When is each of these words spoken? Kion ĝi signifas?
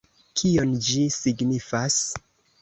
Kion 0.39 0.71
ĝi 0.87 1.03
signifas? 1.17 2.01